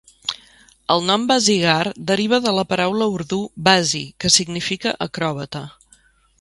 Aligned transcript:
El 0.95 1.03
nom 1.09 1.25
Bazigar 1.31 1.91
deriva 2.13 2.41
de 2.47 2.55
la 2.61 2.65
paraula 2.73 3.09
urdú 3.19 3.41
"bazi", 3.69 4.03
que 4.25 4.35
significa 4.39 4.99
acròbata. 5.11 5.67